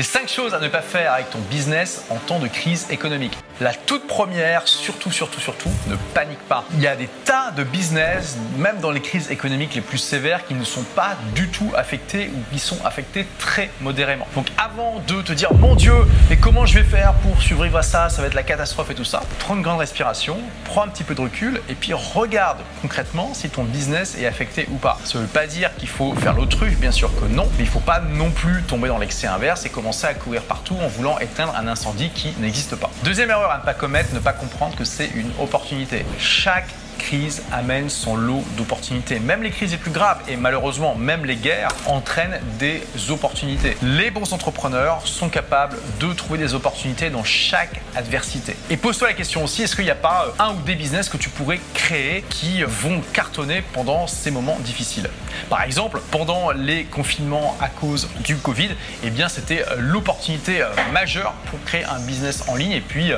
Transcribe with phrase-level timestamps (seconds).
[0.00, 3.36] Les 5 choses à ne pas faire avec ton business en temps de crise économique.
[3.60, 6.64] La toute première, surtout, surtout, surtout, ne panique pas.
[6.72, 10.46] Il y a des tas de business, même dans les crises économiques les plus sévères,
[10.46, 14.26] qui ne sont pas du tout affectés ou qui sont affectés très modérément.
[14.34, 15.92] Donc avant de te dire, mon Dieu,
[16.30, 18.94] mais comment je vais faire pour survivre à ça, ça va être la catastrophe et
[18.94, 22.60] tout ça, prends une grande respiration, prends un petit peu de recul et puis regarde
[22.80, 24.98] concrètement si ton business est affecté ou pas.
[25.04, 27.66] Ça ne veut pas dire qu'il faut faire l'autruche, bien sûr que non, mais il
[27.66, 30.88] ne faut pas non plus tomber dans l'excès inverse et commencer à courir partout en
[30.88, 32.90] voulant éteindre un incendie qui n'existe pas.
[33.02, 36.04] Deuxième erreur à ne pas commettre, ne pas comprendre que c'est une opportunité.
[36.18, 36.68] Chaque
[37.00, 39.18] crise amène son lot d'opportunités.
[39.18, 43.76] Même les crises les plus graves et malheureusement même les guerres entraînent des opportunités.
[43.82, 48.54] Les bons entrepreneurs sont capables de trouver des opportunités dans chaque adversité.
[48.68, 51.08] Et pose-toi la question aussi, est-ce qu'il n'y a pas euh, un ou des business
[51.08, 55.08] que tu pourrais créer qui vont cartonner pendant ces moments difficiles?
[55.48, 58.70] Par exemple, pendant les confinements à cause du Covid,
[59.02, 63.12] eh bien c'était euh, l'opportunité euh, majeure pour créer un business en ligne et puis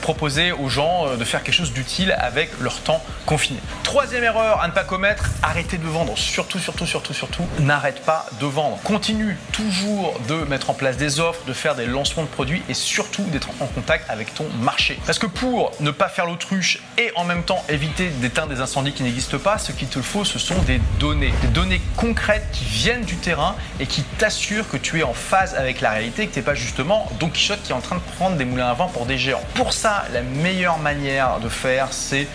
[0.00, 3.58] proposer aux gens de faire quelque chose d'utile avec leur temps confiné.
[3.82, 6.16] Troisième erreur à ne pas commettre, arrêtez de vendre.
[6.16, 8.78] Surtout, surtout, surtout, surtout, n'arrête pas de vendre.
[8.82, 12.74] Continue toujours de mettre en place des offres, de faire des lancements de produits et
[12.74, 14.98] surtout d'être en contact avec ton marché.
[15.06, 18.92] Parce que pour ne pas faire l'autruche et en même temps éviter d'éteindre des incendies
[18.92, 21.32] qui n'existent pas, ce qu'il te faut, ce sont des données.
[21.42, 25.54] Des données concrètes qui viennent du terrain et qui t'assurent que tu es en phase
[25.54, 28.00] avec la réalité, que tu n'es pas justement Don Quichotte qui est en train de
[28.16, 29.42] prendre des moulins à vent pour des géants.
[29.54, 32.28] Pour ça, la meilleure manière de faire, c'est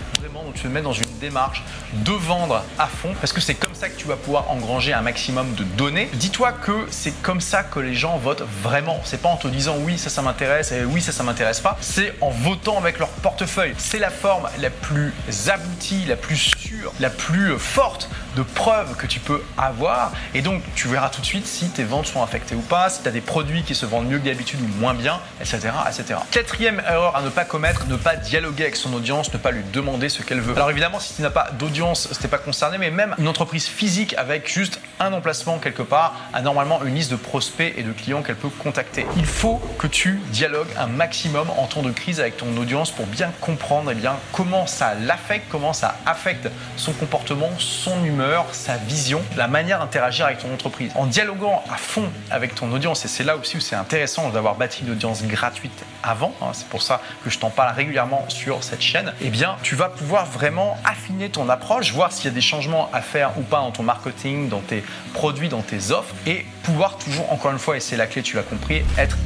[0.51, 3.89] de te mettre dans une démarche de vendre à fond parce que c'est comme ça
[3.89, 6.09] que tu vas pouvoir engranger un maximum de données.
[6.13, 8.99] Dis-toi que c'est comme ça que les gens votent vraiment.
[9.03, 11.77] C'est pas en te disant oui, ça, ça m'intéresse et oui, ça, ça m'intéresse pas.
[11.81, 13.73] C'est en votant avec leur portefeuille.
[13.77, 15.13] C'est la forme la plus
[15.47, 20.11] aboutie, la plus sûre, la plus forte de preuves que tu peux avoir.
[20.33, 23.01] Et donc, tu verras tout de suite si tes ventes sont affectées ou pas, si
[23.01, 26.19] tu as des produits qui se vendent mieux que d'habitude ou moins bien, etc., etc.
[26.31, 29.63] Quatrième erreur à ne pas commettre, ne pas dialoguer avec son audience, ne pas lui
[29.73, 30.55] demander ce qu'elle veut.
[30.55, 33.67] Alors évidemment, si tu n'as pas d'audience, ce n'est pas concerné, mais même une entreprise
[33.67, 37.91] physique avec juste un emplacement quelque part a normalement une liste de prospects et de
[37.91, 39.05] clients qu'elle peut contacter.
[39.15, 43.05] Il faut que tu dialogues un maximum en temps de crise avec ton audience pour
[43.05, 48.77] bien comprendre eh bien, comment ça l'affecte, comment ça affecte son comportement, son humeur sa
[48.77, 50.91] vision, la manière d'interagir avec ton entreprise.
[50.95, 54.55] En dialoguant à fond avec ton audience, et c'est là aussi où c'est intéressant d'avoir
[54.55, 58.63] bâti une audience gratuite avant, hein, c'est pour ça que je t'en parle régulièrement sur
[58.63, 62.31] cette chaîne, eh bien, tu vas pouvoir vraiment affiner ton approche, voir s'il y a
[62.31, 64.83] des changements à faire ou pas dans ton marketing, dans tes
[65.13, 68.35] produits, dans tes offres, et pouvoir toujours, encore une fois, et c'est la clé, tu
[68.35, 69.17] l'as compris, être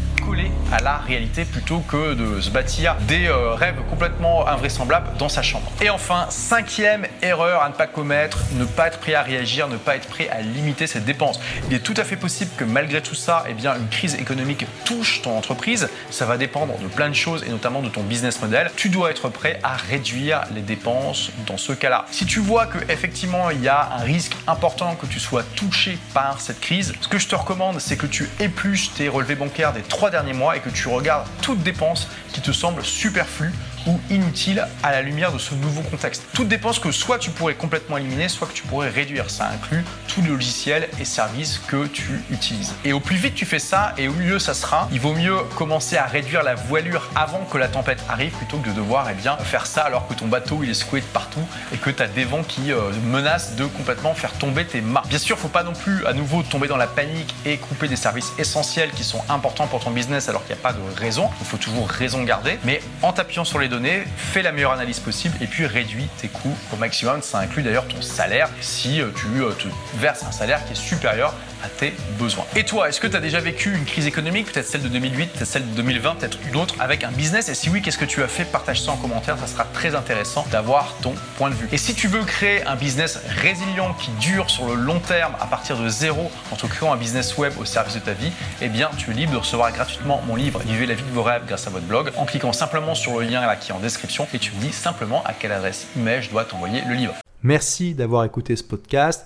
[0.73, 5.43] à la réalité plutôt que de se bâtir des euh, rêves complètement invraisemblables dans sa
[5.43, 5.71] chambre.
[5.81, 9.77] Et enfin, cinquième erreur à ne pas commettre, ne pas être prêt à réagir, ne
[9.77, 11.39] pas être prêt à limiter ses dépenses.
[11.67, 14.65] Il est tout à fait possible que malgré tout ça, eh bien, une crise économique
[14.83, 15.89] touche ton entreprise.
[16.09, 18.71] Ça va dépendre de plein de choses et notamment de ton business model.
[18.75, 22.05] Tu dois être prêt à réduire les dépenses dans ce cas-là.
[22.09, 25.99] Si tu vois que effectivement il y a un risque important que tu sois touché
[26.15, 29.73] par cette crise, ce que je te recommande, c'est que tu épluches tes relevés bancaires
[29.73, 33.51] des trois derniers mois et que tu regardes toutes dépenses qui te semblent superflues
[33.85, 36.23] ou inutile à la lumière de ce nouveau contexte.
[36.33, 39.29] Toute dépense que soit tu pourrais complètement éliminer, soit que tu pourrais réduire.
[39.29, 42.73] Ça inclut tous les logiciels et services que tu utilises.
[42.85, 45.37] Et au plus vite tu fais ça, et au mieux ça sera, il vaut mieux
[45.55, 49.13] commencer à réduire la voilure avant que la tempête arrive plutôt que de devoir eh
[49.15, 52.01] bien, faire ça alors que ton bateau il est secoué de partout et que tu
[52.03, 55.03] as des vents qui euh, menacent de complètement faire tomber tes mâts.
[55.07, 57.95] Bien sûr, faut pas non plus à nouveau tomber dans la panique et couper des
[57.95, 61.29] services essentiels qui sont importants pour ton business alors qu'il n'y a pas de raison.
[61.41, 62.59] Il faut toujours raison garder.
[62.63, 66.27] Mais en t'appuyant sur les données, fais la meilleure analyse possible et puis réduis tes
[66.27, 67.21] coûts au maximum.
[67.21, 69.67] Ça inclut d'ailleurs ton salaire si euh, tu euh, te
[70.07, 71.33] un salaire qui est supérieur
[71.63, 72.45] à tes besoins.
[72.55, 75.31] Et toi, est-ce que tu as déjà vécu une crise économique, peut-être celle de 2008,
[75.31, 77.47] peut-être celle de 2020, peut-être une autre, avec un business?
[77.49, 78.43] Et si oui, qu'est-ce que tu as fait?
[78.43, 81.69] Partage ça en commentaire, ça sera très intéressant d'avoir ton point de vue.
[81.71, 85.45] Et si tu veux créer un business résilient qui dure sur le long terme à
[85.45, 88.31] partir de zéro en te créant un business web au service de ta vie,
[88.61, 91.23] eh bien tu es libre de recevoir gratuitement mon livre Vivez la vie de vos
[91.23, 93.79] rêves grâce à votre blog en cliquant simplement sur le lien là qui est en
[93.79, 97.13] description et tu me dis simplement à quelle adresse email je dois t'envoyer le livre.
[97.41, 99.25] Merci d'avoir écouté ce podcast.